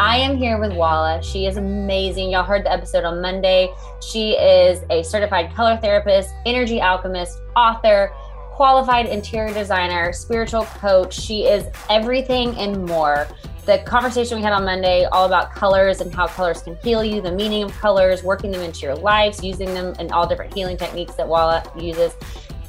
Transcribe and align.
I 0.00 0.16
am 0.16 0.38
here 0.38 0.58
with 0.58 0.72
Wala. 0.72 1.22
She 1.22 1.44
is 1.44 1.58
amazing. 1.58 2.30
Y'all 2.30 2.42
heard 2.42 2.64
the 2.64 2.72
episode 2.72 3.04
on 3.04 3.20
Monday. 3.20 3.68
She 4.00 4.30
is 4.30 4.82
a 4.88 5.02
certified 5.02 5.54
color 5.54 5.76
therapist, 5.76 6.30
energy 6.46 6.80
alchemist, 6.80 7.38
author, 7.54 8.10
qualified 8.50 9.04
interior 9.04 9.52
designer, 9.52 10.14
spiritual 10.14 10.64
coach. 10.64 11.12
She 11.12 11.42
is 11.42 11.66
everything 11.90 12.56
and 12.56 12.86
more. 12.86 13.28
The 13.66 13.80
conversation 13.80 14.38
we 14.38 14.42
had 14.42 14.54
on 14.54 14.64
Monday, 14.64 15.04
all 15.04 15.26
about 15.26 15.54
colors 15.54 16.00
and 16.00 16.14
how 16.14 16.28
colors 16.28 16.62
can 16.62 16.78
heal 16.82 17.04
you, 17.04 17.20
the 17.20 17.32
meaning 17.32 17.64
of 17.64 17.72
colors, 17.72 18.22
working 18.22 18.50
them 18.50 18.62
into 18.62 18.80
your 18.86 18.94
lives, 18.94 19.44
using 19.44 19.74
them 19.74 19.94
in 19.98 20.10
all 20.12 20.26
different 20.26 20.54
healing 20.54 20.78
techniques 20.78 21.14
that 21.16 21.28
Wala 21.28 21.62
uses, 21.78 22.14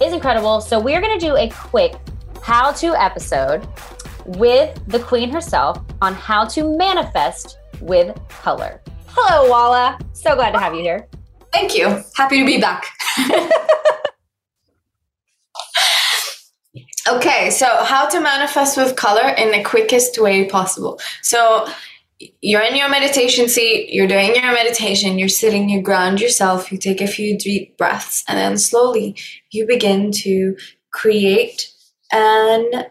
is 0.01 0.11
incredible. 0.11 0.59
So, 0.59 0.81
we're 0.81 0.99
going 0.99 1.17
to 1.17 1.25
do 1.25 1.37
a 1.37 1.49
quick 1.49 1.95
how 2.41 2.73
to 2.73 2.87
episode 3.01 3.65
with 4.25 4.79
the 4.87 4.99
queen 4.99 5.29
herself 5.29 5.79
on 6.01 6.13
how 6.13 6.45
to 6.45 6.77
manifest 6.77 7.57
with 7.81 8.17
color. 8.29 8.81
Hello, 9.07 9.49
Wala. 9.49 9.99
So 10.13 10.35
glad 10.35 10.51
to 10.51 10.59
have 10.59 10.73
you 10.73 10.81
here. 10.81 11.07
Thank 11.51 11.75
you. 11.77 12.01
Happy 12.15 12.39
to 12.39 12.45
be 12.45 12.59
back. 12.61 12.85
okay, 17.09 17.49
so 17.49 17.83
how 17.83 18.07
to 18.07 18.19
manifest 18.21 18.77
with 18.77 18.95
color 18.95 19.29
in 19.29 19.51
the 19.51 19.63
quickest 19.63 20.17
way 20.21 20.47
possible. 20.47 20.99
So 21.23 21.67
you're 22.41 22.61
in 22.61 22.75
your 22.75 22.89
meditation 22.89 23.49
seat, 23.49 23.89
you're 23.91 24.07
doing 24.07 24.35
your 24.35 24.53
meditation, 24.53 25.17
you're 25.17 25.27
sitting, 25.27 25.69
you 25.69 25.81
ground 25.81 26.21
yourself, 26.21 26.71
you 26.71 26.77
take 26.77 27.01
a 27.01 27.07
few 27.07 27.37
deep 27.37 27.77
breaths, 27.77 28.23
and 28.27 28.37
then 28.37 28.57
slowly 28.57 29.17
you 29.49 29.65
begin 29.65 30.11
to 30.11 30.55
create 30.91 31.71
an 32.11 32.85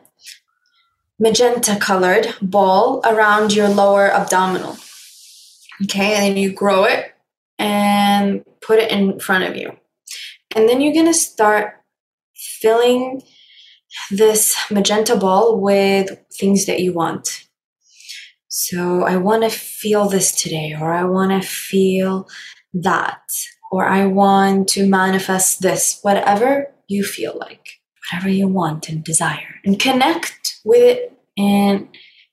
magenta 1.20 1.76
colored 1.76 2.34
ball 2.42 3.02
around 3.04 3.54
your 3.54 3.68
lower 3.68 4.10
abdominal. 4.12 4.76
Okay, 5.84 6.14
and 6.14 6.24
then 6.24 6.36
you 6.36 6.52
grow 6.52 6.84
it 6.84 7.14
and 7.58 8.44
put 8.60 8.78
it 8.78 8.90
in 8.90 9.20
front 9.20 9.44
of 9.44 9.56
you. 9.56 9.76
And 10.56 10.68
then 10.68 10.80
you're 10.80 10.94
gonna 10.94 11.14
start 11.14 11.74
filling 12.34 13.22
this 14.10 14.56
magenta 14.70 15.16
ball 15.16 15.60
with 15.60 16.18
things 16.32 16.66
that 16.66 16.80
you 16.80 16.92
want. 16.92 17.46
So 18.48 19.04
I 19.04 19.16
want 19.16 19.42
to 19.44 19.50
feel 19.50 20.08
this 20.08 20.32
today, 20.32 20.76
or 20.78 20.92
I 20.92 21.04
want 21.04 21.30
to 21.30 21.46
feel 21.46 22.28
that, 22.74 23.20
or 23.70 23.86
I 23.86 24.06
want 24.06 24.68
to 24.70 24.88
manifest 24.88 25.62
this, 25.62 26.00
whatever 26.02 26.72
you 26.88 27.04
feel 27.04 27.36
like 27.38 27.80
whatever 28.10 28.28
you 28.28 28.48
want 28.48 28.88
and 28.88 29.04
desire 29.04 29.54
and 29.64 29.78
connect 29.78 30.39
with 30.64 30.82
it 30.82 31.12
and 31.36 31.88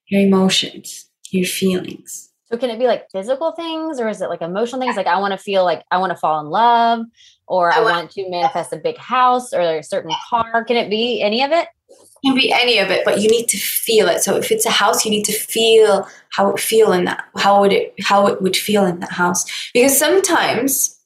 your 0.08 0.22
emotions, 0.22 1.10
your 1.32 1.46
feelings. 1.46 2.28
So 2.46 2.58
can 2.58 2.70
it 2.70 2.80
be 2.80 2.88
like 2.88 3.12
physical 3.12 3.52
things 3.52 4.00
or 4.00 4.08
is 4.08 4.22
it 4.22 4.30
like 4.30 4.42
emotional 4.42 4.82
things? 4.82 4.96
Like 4.96 5.08
I 5.08 5.20
want 5.20 5.34
to 5.34 5.38
feel 5.38 5.66
like 5.66 5.84
I 5.92 5.98
want 5.98 6.12
to 6.12 6.18
fall 6.18 6.40
in 6.40 6.48
love 6.48 7.06
or 7.46 7.74
I, 7.74 7.80
I 7.80 7.82
want 7.82 8.12
to 8.12 8.30
manifest 8.30 8.72
a 8.72 8.78
big 8.78 8.98
house 8.98 9.54
or 9.54 9.60
a 9.60 9.84
certain 9.84 10.12
car. 10.30 10.64
Can 10.64 10.78
it 10.78 10.90
be 10.90 11.22
any 11.22 11.44
of 11.44 11.52
it? 11.52 11.68
It 11.90 12.28
can 12.28 12.36
be 12.36 12.52
any 12.54 12.80
of 12.80 12.90
it, 12.90 13.04
but 13.04 13.22
you 13.22 13.30
need 13.30 13.48
to 13.50 13.58
feel 13.58 14.08
it. 14.08 14.24
So 14.24 14.38
if 14.38 14.50
it's 14.50 14.66
a 14.66 14.72
house, 14.72 15.04
you 15.04 15.12
need 15.12 15.26
to 15.26 15.34
feel 15.34 16.08
how 16.32 16.50
it 16.52 16.60
feel 16.60 16.94
in 16.94 17.06
that 17.06 17.26
how 17.38 17.60
would 17.62 17.74
it 17.74 17.94
how 18.02 18.28
it 18.28 18.42
would 18.42 18.56
feel 18.56 18.86
in 18.86 19.02
that 19.02 19.12
house. 19.12 19.46
Because 19.74 19.98
sometimes 19.98 20.98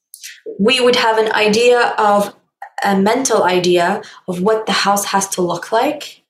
we 0.59 0.79
would 0.79 0.95
have 0.95 1.17
an 1.17 1.31
idea 1.33 1.95
of 1.97 2.35
a 2.83 2.99
mental 2.99 3.43
idea 3.43 4.01
of 4.27 4.41
what 4.41 4.65
the 4.67 4.71
house 4.71 5.05
has 5.05 5.27
to 5.29 5.41
look 5.41 5.71
like 5.71 6.20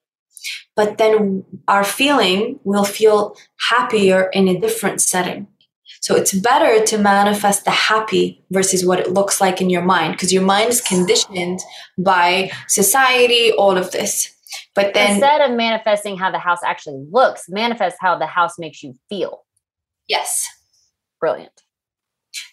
but 0.75 0.97
then 0.97 1.43
our 1.67 1.83
feeling 1.83 2.59
will 2.63 2.83
feel 2.83 3.35
happier 3.69 4.29
in 4.33 4.47
a 4.47 4.59
different 4.59 5.01
setting. 5.01 5.47
So 5.99 6.15
it's 6.15 6.33
better 6.33 6.83
to 6.85 6.97
manifest 6.97 7.65
the 7.65 7.71
happy 7.71 8.43
versus 8.49 8.85
what 8.85 8.99
it 8.99 9.11
looks 9.11 9.39
like 9.39 9.61
in 9.61 9.69
your 9.69 9.83
mind 9.83 10.13
because 10.13 10.33
your 10.33 10.41
mind 10.43 10.69
is 10.69 10.81
conditioned 10.81 11.59
by 11.97 12.51
society 12.67 13.51
all 13.51 13.77
of 13.77 13.91
this. 13.91 14.33
But 14.73 14.93
then 14.93 15.11
instead 15.11 15.41
of 15.41 15.55
manifesting 15.55 16.17
how 16.17 16.31
the 16.31 16.39
house 16.39 16.59
actually 16.65 17.05
looks 17.11 17.45
manifest 17.49 17.97
how 17.99 18.17
the 18.17 18.25
house 18.25 18.57
makes 18.57 18.81
you 18.81 18.95
feel. 19.09 19.43
Yes. 20.07 20.47
Brilliant. 21.19 21.61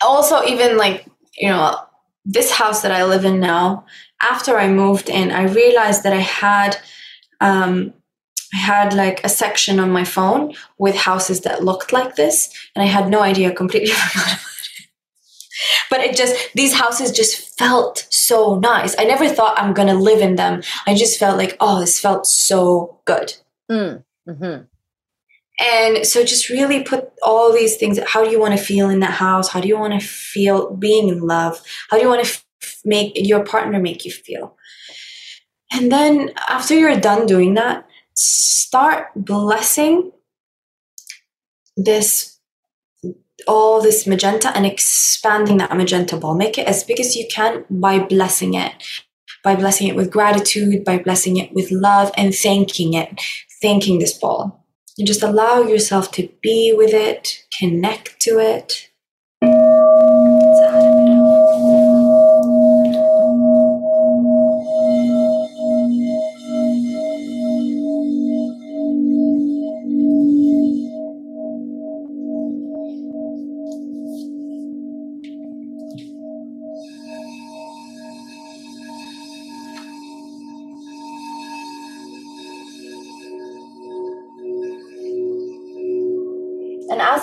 Also 0.03 0.45
even 0.45 0.77
like 0.77 1.07
you 1.37 1.49
know 1.49 1.77
this 2.25 2.51
house 2.51 2.83
that 2.83 2.93
I 2.93 3.05
live 3.05 3.25
in 3.25 3.41
now, 3.41 3.87
after 4.23 4.59
I 4.59 4.69
moved 4.69 5.09
in, 5.09 5.31
I 5.31 5.45
realized 5.45 6.03
that 6.03 6.13
I 6.13 6.21
had 6.21 6.77
um, 7.41 7.95
I 8.55 8.59
had 8.59 8.95
like 8.95 9.23
a 9.25 9.29
section 9.29 9.79
on 9.79 9.91
my 9.91 10.05
phone 10.05 10.55
with 10.79 10.95
houses 10.97 11.43
that 11.43 11.65
looked 11.65 11.93
like 11.93 12.17
this, 12.17 12.51
and 12.75 12.83
I 12.83 12.87
had 12.87 13.09
no 13.09 13.21
idea. 13.21 13.53
Completely 13.53 13.91
forgot 13.91 14.27
about 14.27 14.39
it. 14.39 14.45
But 15.91 16.01
it 16.01 16.17
just 16.17 16.35
these 16.55 16.75
houses 16.75 17.13
just 17.13 17.59
felt 17.59 18.07
so 18.11 18.59
nice. 18.59 18.95
I 18.99 19.05
never 19.05 19.29
thought 19.29 19.59
I'm 19.59 19.75
gonna 19.75 19.95
live 19.95 20.21
in 20.21 20.37
them. 20.37 20.63
I 20.87 20.95
just 20.95 21.19
felt 21.19 21.37
like, 21.37 21.57
oh, 21.61 21.81
this 21.81 22.01
felt 22.01 22.27
so 22.27 23.01
good. 23.05 23.35
Mm. 23.71 24.05
Mm-hmm. 24.29 24.65
And 25.61 26.07
so 26.07 26.25
just 26.25 26.51
really 26.51 26.85
put 26.85 27.11
all 27.23 27.53
these 27.53 27.77
things. 27.77 27.99
How 28.07 28.25
do 28.25 28.31
you 28.31 28.39
want 28.39 28.57
to 28.57 28.65
feel 28.65 28.89
in 28.89 29.01
that 29.01 29.15
house? 29.15 29.49
How 29.49 29.61
do 29.61 29.67
you 29.67 29.79
want 29.79 30.01
to 30.01 30.07
feel 30.07 30.75
being 30.75 31.09
in 31.09 31.21
love? 31.21 31.61
How 31.91 31.97
do 31.97 32.03
you 32.03 32.09
want 32.09 32.25
to 32.25 32.31
f- 32.31 32.81
make 32.85 33.13
your 33.17 33.45
partner 33.45 33.81
make 33.81 34.05
you 34.05 34.13
feel? 34.13 34.57
And 35.73 35.91
then 35.91 36.33
after 36.49 36.75
you're 36.75 36.99
done 37.01 37.27
doing 37.27 37.55
that, 37.55 37.88
start 38.19 39.09
blessing 39.15 40.13
this 41.77 42.39
all 43.47 43.81
this 43.81 44.07
magenta 44.07 44.55
and 44.57 44.67
expanding 44.67 45.59
that 45.59 45.75
magenta 45.77 46.17
ball. 46.17 46.35
Make 46.35 46.59
it 46.59 46.67
as 46.67 46.83
big 46.83 46.99
as 47.01 47.15
you 47.15 47.27
can 47.31 47.65
by 47.71 48.01
blessing 48.01 48.55
it. 48.55 48.73
By 49.45 49.55
blessing 49.55 49.87
it 49.87 49.95
with 49.95 50.11
gratitude, 50.11 50.85
by 50.85 50.99
blessing 50.99 51.37
it 51.37 51.53
with 51.55 51.71
love 51.71 52.11
and 52.17 52.35
thanking 52.35 52.95
it, 52.95 53.21
thanking 53.63 54.01
this 54.01 54.19
ball 54.19 54.59
and 54.99 55.07
just 55.07 55.23
allow 55.23 55.63
yourself 55.63 56.11
to 56.13 56.29
be 56.43 56.75
with 56.77 56.93
it, 56.93 57.45
connect 57.57 58.21
to 58.21 58.39
it. 58.39 58.88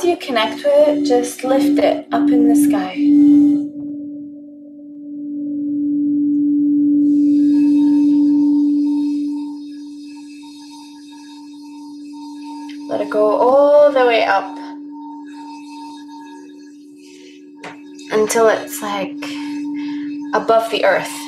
As 0.05 0.09
you 0.09 0.27
connect 0.27 0.57
with 0.57 0.87
it, 0.87 1.05
just 1.05 1.43
lift 1.43 1.79
it 1.79 2.07
up 2.11 2.29
in 2.29 2.47
the 2.47 2.55
sky. 2.55 2.95
Let 12.87 13.01
it 13.01 13.09
go 13.09 13.35
all 13.37 13.91
the 13.91 14.05
way 14.05 14.23
up 14.23 14.57
until 18.11 18.47
it's 18.47 18.81
like 18.81 19.23
above 20.33 20.69
the 20.69 20.85
earth. 20.85 21.24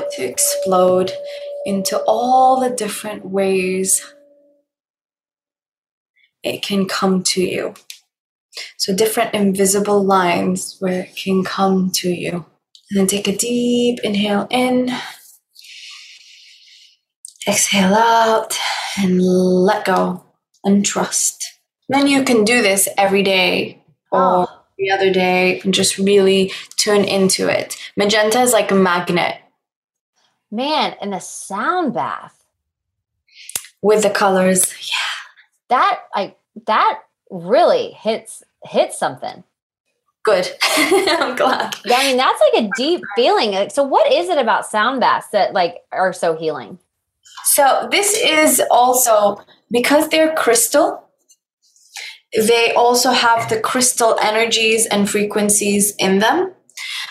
It 0.00 0.12
to 0.12 0.24
explode 0.24 1.12
into 1.66 1.98
all 2.06 2.60
the 2.60 2.70
different 2.70 3.26
ways 3.26 4.04
it 6.42 6.62
can 6.62 6.86
come 6.88 7.22
to 7.22 7.42
you. 7.42 7.74
So, 8.78 8.94
different 8.94 9.34
invisible 9.34 10.04
lines 10.04 10.76
where 10.80 11.02
it 11.02 11.16
can 11.16 11.44
come 11.44 11.90
to 11.96 12.10
you. 12.10 12.46
And 12.90 12.98
then 13.00 13.06
take 13.06 13.28
a 13.28 13.36
deep 13.36 14.00
inhale 14.02 14.48
in, 14.50 14.92
exhale 17.48 17.94
out, 17.94 18.58
and 18.98 19.22
let 19.22 19.84
go 19.84 20.24
and 20.64 20.84
trust. 20.84 21.44
Then 21.88 22.06
you 22.08 22.24
can 22.24 22.44
do 22.44 22.62
this 22.62 22.88
every 22.98 23.22
day 23.22 23.82
or 24.12 24.20
Oh. 24.20 24.48
the 24.78 24.90
other 24.90 25.12
day 25.12 25.60
and 25.60 25.74
just 25.74 25.98
really 25.98 26.52
tune 26.76 27.04
into 27.04 27.48
it. 27.48 27.76
Magenta 27.96 28.40
is 28.40 28.52
like 28.52 28.70
a 28.70 28.74
magnet 28.76 29.36
Man, 30.50 30.96
and 31.00 31.12
the 31.12 31.20
sound 31.20 31.94
bath. 31.94 32.36
with 33.82 34.02
the 34.02 34.10
colors. 34.10 34.72
Yeah. 34.80 34.96
That 35.68 36.00
like 36.14 36.38
that 36.66 37.00
really 37.30 37.92
hits 37.92 38.42
hits 38.64 38.98
something. 38.98 39.44
Good. 40.22 40.48
I'm 40.76 41.36
glad. 41.36 41.74
Yeah, 41.84 41.96
I 41.98 42.04
mean, 42.04 42.16
that's 42.18 42.40
like 42.52 42.64
a 42.64 42.70
deep 42.76 43.00
feeling. 43.16 43.70
So 43.70 43.82
what 43.82 44.12
is 44.12 44.28
it 44.28 44.38
about 44.38 44.66
sound 44.66 45.00
baths 45.00 45.28
that 45.28 45.54
like 45.54 45.78
are 45.92 46.12
so 46.12 46.36
healing? 46.36 46.78
So 47.44 47.88
this 47.90 48.18
is 48.18 48.62
also 48.70 49.40
because 49.70 50.08
they're 50.10 50.34
crystal. 50.34 51.04
They 52.36 52.72
also 52.74 53.10
have 53.10 53.48
the 53.48 53.60
crystal 53.60 54.18
energies 54.20 54.86
and 54.86 55.08
frequencies 55.08 55.94
in 55.98 56.18
them. 56.18 56.52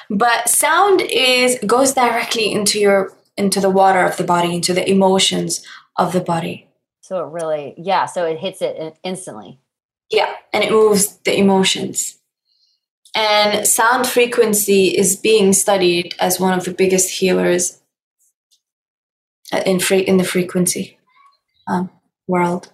But 0.10 0.50
sound 0.50 1.02
is 1.02 1.58
goes 1.66 1.94
directly 1.94 2.52
into 2.52 2.80
your 2.80 3.12
into 3.40 3.60
the 3.60 3.70
water 3.70 4.06
of 4.06 4.18
the 4.18 4.24
body, 4.24 4.54
into 4.54 4.74
the 4.74 4.88
emotions 4.88 5.66
of 5.98 6.14
the 6.14 6.20
body. 6.20 6.68
So 7.02 7.26
it 7.26 7.32
really, 7.32 7.74
yeah. 7.78 8.06
So 8.06 8.26
it 8.26 8.38
hits 8.38 8.62
it 8.62 8.98
instantly. 9.04 9.60
Yeah, 10.12 10.36
and 10.54 10.64
it 10.64 10.72
moves 10.72 11.18
the 11.20 11.38
emotions. 11.38 12.20
And 13.16 13.68
sound 13.68 14.06
frequency 14.06 14.90
is 14.90 15.16
being 15.16 15.54
studied 15.54 16.14
as 16.20 16.40
one 16.40 16.58
of 16.58 16.66
the 16.66 16.72
biggest 16.72 17.10
healers 17.20 17.82
uh, 19.52 19.64
in 19.66 19.80
free 19.80 20.02
in 20.02 20.18
the 20.18 20.24
frequency 20.24 21.00
um, 21.68 21.90
world. 22.28 22.72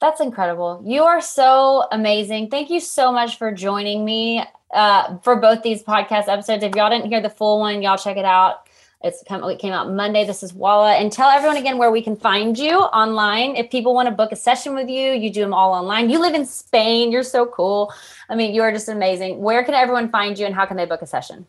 That's 0.00 0.20
incredible. 0.20 0.82
You 0.84 1.04
are 1.04 1.20
so 1.20 1.86
amazing. 1.92 2.50
Thank 2.50 2.70
you 2.70 2.80
so 2.80 3.12
much 3.12 3.38
for 3.38 3.52
joining 3.52 4.04
me 4.04 4.44
uh, 4.74 5.18
for 5.18 5.36
both 5.36 5.62
these 5.62 5.82
podcast 5.82 6.28
episodes. 6.28 6.62
If 6.64 6.74
y'all 6.74 6.90
didn't 6.90 7.06
hear 7.06 7.22
the 7.22 7.30
full 7.30 7.60
one, 7.60 7.82
y'all 7.82 7.96
check 7.96 8.16
it 8.16 8.24
out. 8.24 8.65
It's 9.06 9.22
it 9.26 9.58
came 9.58 9.72
out 9.72 9.90
Monday. 9.92 10.26
This 10.26 10.42
is 10.42 10.52
Wala. 10.52 10.94
And 10.94 11.12
tell 11.12 11.30
everyone 11.30 11.56
again 11.56 11.78
where 11.78 11.90
we 11.90 12.02
can 12.02 12.16
find 12.16 12.58
you 12.58 12.78
online. 12.78 13.56
If 13.56 13.70
people 13.70 13.94
want 13.94 14.08
to 14.08 14.14
book 14.14 14.32
a 14.32 14.36
session 14.36 14.74
with 14.74 14.88
you, 14.88 15.12
you 15.12 15.30
do 15.30 15.40
them 15.40 15.54
all 15.54 15.72
online. 15.72 16.10
You 16.10 16.20
live 16.20 16.34
in 16.34 16.44
Spain. 16.44 17.12
You're 17.12 17.22
so 17.22 17.46
cool. 17.46 17.92
I 18.28 18.34
mean, 18.34 18.54
you 18.54 18.62
are 18.62 18.72
just 18.72 18.88
amazing. 18.88 19.40
Where 19.40 19.64
can 19.64 19.74
everyone 19.74 20.10
find 20.10 20.38
you 20.38 20.46
and 20.46 20.54
how 20.54 20.66
can 20.66 20.76
they 20.76 20.86
book 20.86 21.02
a 21.02 21.06
session? 21.06 21.46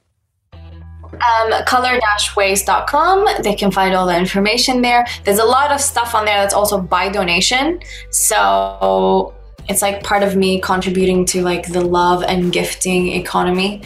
um, 1.13 1.63
color-ways.com 1.65 3.27
they 3.41 3.55
can 3.55 3.71
find 3.71 3.95
all 3.95 4.05
the 4.05 4.17
information 4.17 4.81
there 4.81 5.05
there's 5.23 5.39
a 5.39 5.43
lot 5.43 5.71
of 5.71 5.79
stuff 5.79 6.13
on 6.13 6.25
there 6.25 6.37
that's 6.41 6.53
also 6.53 6.79
by 6.79 7.09
donation 7.09 7.79
so 8.11 9.33
it's 9.69 9.81
like 9.81 10.03
part 10.03 10.23
of 10.23 10.35
me 10.35 10.59
contributing 10.61 11.25
to 11.25 11.41
like 11.41 11.67
the 11.71 11.81
love 11.81 12.23
and 12.23 12.51
gifting 12.53 13.07
economy 13.13 13.81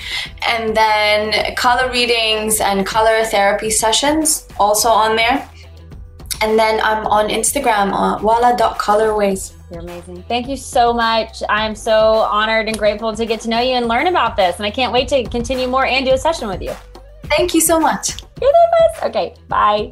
and 0.48 0.75
then 0.75 1.56
color 1.56 1.92
readings 1.92 2.60
and 2.60 2.86
color 2.86 3.24
therapy 3.25 3.69
sessions 3.69 4.48
also 4.60 4.89
on 4.89 5.16
there 5.16 5.50
and 6.42 6.57
then 6.57 6.80
i'm 6.83 7.06
on 7.07 7.30
instagram 7.30 7.92
uh, 7.92 8.16
on 8.16 8.24
wala.colorways 8.24 9.54
You're 9.72 9.80
amazing. 9.80 10.24
Thank 10.28 10.50
you 10.50 10.57
so 10.57 10.92
much. 10.92 11.42
I 11.48 11.66
am 11.66 11.75
so 11.75 11.95
honored 12.39 12.68
and 12.68 12.78
grateful 12.78 13.16
to 13.16 13.25
get 13.25 13.39
to 13.42 13.50
know 13.50 13.62
you 13.62 13.75
and 13.80 13.88
learn 13.88 14.07
about 14.07 14.36
this. 14.36 14.57
And 14.57 14.66
I 14.66 14.72
can't 14.72 14.92
wait 14.92 15.07
to 15.07 15.24
continue 15.24 15.68
more 15.69 15.86
and 15.86 16.06
do 16.06 16.12
a 16.13 16.18
session 16.18 16.50
with 16.50 16.62
you. 16.62 16.74
thank 17.38 17.54
you 17.54 17.62
so 17.62 17.80
much 17.80 18.22
You're 18.42 18.51
the 18.51 18.68
best. 18.80 19.04
Okay, 19.04 19.33
bye. 19.48 19.92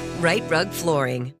Rite 0.21 0.47
Rug 0.51 0.69
Flooring. 0.69 1.40